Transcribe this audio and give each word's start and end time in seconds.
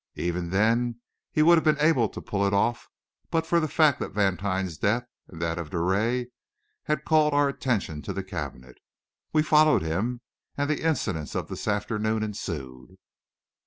Even 0.15 0.49
then, 0.49 0.99
he 1.31 1.43
would 1.43 1.59
have 1.59 1.63
been 1.63 1.77
able 1.79 2.09
to 2.09 2.21
pull 2.23 2.47
it 2.47 2.55
off 2.55 2.87
but 3.29 3.45
for 3.45 3.59
the 3.59 3.67
fact 3.67 3.99
that 3.99 4.13
Vantine's 4.15 4.79
death 4.79 5.05
and 5.27 5.39
that 5.39 5.59
of 5.59 5.69
Drouet 5.69 6.29
had 6.85 7.05
called 7.05 7.35
our 7.35 7.47
attention 7.47 8.01
to 8.01 8.11
the 8.11 8.23
cabinet; 8.23 8.79
we 9.31 9.43
followed 9.43 9.83
him, 9.83 10.21
and 10.57 10.67
the 10.71 10.81
incidents 10.83 11.35
of 11.35 11.49
this 11.49 11.67
afternoon 11.67 12.23
ensued." 12.23 12.97